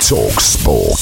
[0.00, 1.00] Talk Sport.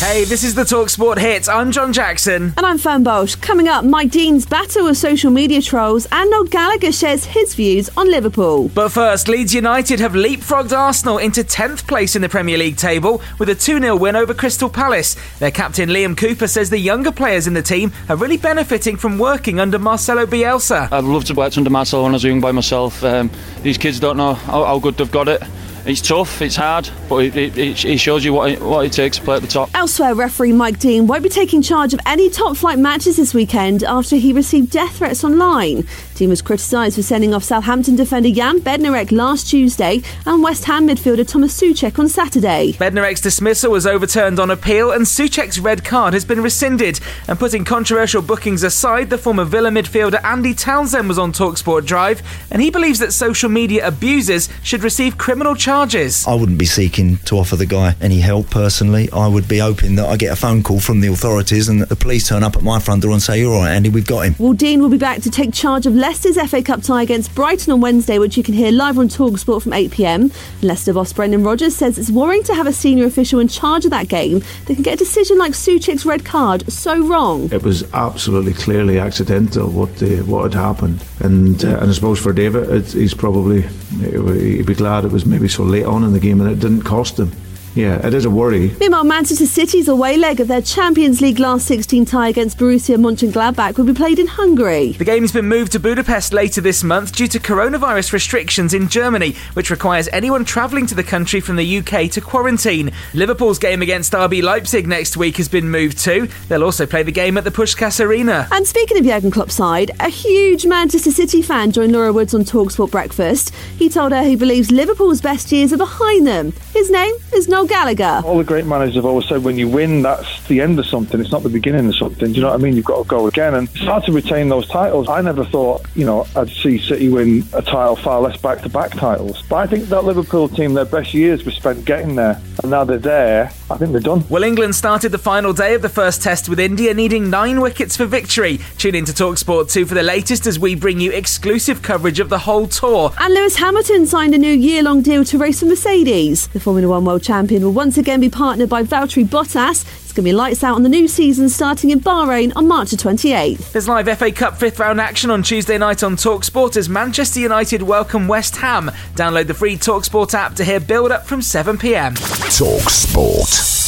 [0.00, 1.48] Hey, this is the Talksport hit.
[1.48, 2.52] I'm John Jackson.
[2.56, 3.36] And I'm Fern Bosch.
[3.36, 7.88] Coming up, Mike Dean's battle with social media trolls, and Noel Gallagher shares his views
[7.96, 8.68] on Liverpool.
[8.74, 13.22] But first, Leeds United have leapfrogged Arsenal into 10th place in the Premier League table
[13.38, 15.16] with a 2 0 win over Crystal Palace.
[15.38, 19.16] Their captain Liam Cooper says the younger players in the team are really benefiting from
[19.16, 20.90] working under Marcelo Bielsa.
[20.92, 23.02] I'd love to work under Marcelo when I was young by myself.
[23.04, 23.30] Um,
[23.62, 25.42] these kids don't know how, how good they've got it
[25.86, 29.18] it's tough, it's hard, but it, it, it shows you what it, what it takes
[29.18, 29.68] to play at the top.
[29.74, 33.84] Elsewhere, referee Mike Dean won't be taking charge of any top flight matches this weekend
[33.84, 35.86] after he received death threats online.
[36.14, 40.88] Dean was criticised for sending off Southampton defender Jan Bednarek last Tuesday and West Ham
[40.88, 42.72] midfielder Thomas Soucek on Saturday.
[42.72, 46.98] Bednarek's dismissal was overturned on appeal and Soucek's red card has been rescinded.
[47.28, 52.22] And putting controversial bookings aside, the former Villa midfielder Andy Townsend was on Talksport Drive
[52.50, 56.24] and he believes that social media abusers should receive criminal charges charges.
[56.28, 59.10] I wouldn't be seeking to offer the guy any help personally.
[59.12, 61.88] I would be hoping that I get a phone call from the authorities and that
[61.88, 64.06] the police turn up at my front door and say, You're all right, Andy, we've
[64.06, 64.36] got him.
[64.38, 67.72] Well, Dean will be back to take charge of Leicester's FA Cup tie against Brighton
[67.72, 70.30] on Wednesday, which you can hear live on Talksport from 8 pm.
[70.62, 73.90] Leicester boss Brendan Rodgers says it's worrying to have a senior official in charge of
[73.90, 77.52] that game that can get a decision like Soucek's red card so wrong.
[77.52, 82.20] It was absolutely clearly accidental what the, what had happened, and uh, and I suppose
[82.20, 86.12] for David, it, he's probably he'd be glad it was maybe so late on in
[86.12, 87.32] the game and it didn't cost them.
[87.74, 88.72] Yeah, it is a worry.
[88.78, 93.76] Meanwhile, Manchester City's away leg of their Champions League last 16 tie against Borussia Mönchengladbach
[93.76, 94.92] will be played in Hungary.
[94.92, 99.34] The game's been moved to Budapest later this month due to coronavirus restrictions in Germany,
[99.54, 102.92] which requires anyone travelling to the country from the UK to quarantine.
[103.12, 106.28] Liverpool's game against RB Leipzig next week has been moved too.
[106.48, 108.46] They'll also play the game at the Puskás Arena.
[108.52, 112.44] And speaking of Jurgen Klopp's side, a huge Manchester City fan joined Laura Woods on
[112.44, 113.52] Talksport Breakfast.
[113.76, 116.52] He told her he believes Liverpool's best years are behind them.
[116.72, 118.22] His name is Noel Gallagher.
[118.24, 121.20] All the great managers have always said when you win, that's the end of something.
[121.20, 122.28] It's not the beginning of something.
[122.28, 122.76] Do you know what I mean?
[122.76, 123.54] You've got to go again.
[123.54, 125.08] And it's hard to retain those titles.
[125.08, 128.68] I never thought, you know, I'd see City win a title, far less back to
[128.68, 129.42] back titles.
[129.42, 132.40] But I think that Liverpool team, their best years were spent getting there.
[132.62, 134.24] And now they're there, I think they're done.
[134.28, 137.96] Well, England started the final day of the first test with India needing nine wickets
[137.96, 138.60] for victory.
[138.76, 142.28] Tune in to Talksport 2 for the latest as we bring you exclusive coverage of
[142.28, 143.12] the whole tour.
[143.18, 146.48] And Lewis Hamilton signed a new year long deal to race for Mercedes.
[146.48, 150.03] The Formula One World Champion will once again be partnered by Valtteri Bottas.
[150.14, 152.92] It's going to be lights out on the new season starting in Bahrain on March
[152.92, 153.72] the 28th.
[153.72, 157.82] There's live FA Cup fifth round action on Tuesday night on Talksport as Manchester United
[157.82, 158.92] welcome West Ham.
[159.16, 162.14] Download the free Talksport app to hear build up from 7 pm.
[162.14, 163.83] Talk Sport.